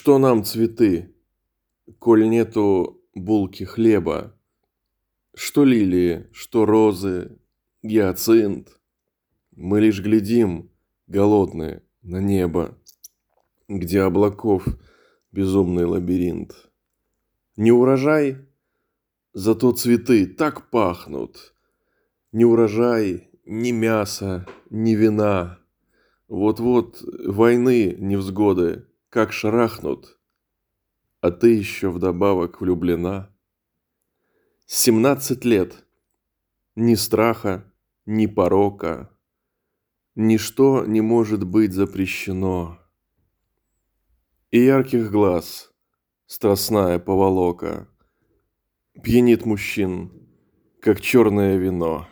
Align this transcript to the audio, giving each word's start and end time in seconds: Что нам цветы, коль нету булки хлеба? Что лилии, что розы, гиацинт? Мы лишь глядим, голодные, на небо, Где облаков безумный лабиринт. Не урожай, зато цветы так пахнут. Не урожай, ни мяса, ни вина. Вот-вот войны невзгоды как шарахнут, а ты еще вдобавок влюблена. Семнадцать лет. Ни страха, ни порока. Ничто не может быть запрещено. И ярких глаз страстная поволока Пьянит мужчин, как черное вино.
Что 0.00 0.16
нам 0.16 0.44
цветы, 0.44 1.14
коль 1.98 2.26
нету 2.26 3.02
булки 3.14 3.64
хлеба? 3.64 4.34
Что 5.34 5.62
лилии, 5.62 6.26
что 6.32 6.64
розы, 6.64 7.38
гиацинт? 7.82 8.80
Мы 9.54 9.82
лишь 9.82 10.00
глядим, 10.00 10.70
голодные, 11.06 11.82
на 12.00 12.16
небо, 12.16 12.78
Где 13.68 14.00
облаков 14.00 14.64
безумный 15.32 15.84
лабиринт. 15.84 16.70
Не 17.56 17.70
урожай, 17.70 18.38
зато 19.34 19.70
цветы 19.72 20.24
так 20.24 20.70
пахнут. 20.70 21.52
Не 22.32 22.46
урожай, 22.46 23.28
ни 23.44 23.70
мяса, 23.70 24.46
ни 24.70 24.92
вина. 24.94 25.58
Вот-вот 26.26 27.02
войны 27.26 27.94
невзгоды 27.98 28.86
как 29.10 29.32
шарахнут, 29.32 30.20
а 31.20 31.32
ты 31.32 31.54
еще 31.54 31.90
вдобавок 31.90 32.60
влюблена. 32.60 33.34
Семнадцать 34.66 35.44
лет. 35.44 35.84
Ни 36.76 36.94
страха, 36.94 37.70
ни 38.06 38.26
порока. 38.26 39.10
Ничто 40.14 40.86
не 40.86 41.00
может 41.00 41.44
быть 41.44 41.72
запрещено. 41.72 42.78
И 44.52 44.60
ярких 44.60 45.10
глаз 45.10 45.72
страстная 46.26 46.98
поволока 47.00 47.88
Пьянит 49.02 49.44
мужчин, 49.44 50.28
как 50.80 51.00
черное 51.00 51.56
вино. 51.56 52.08